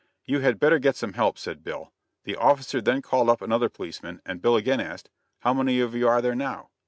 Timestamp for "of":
5.79-5.93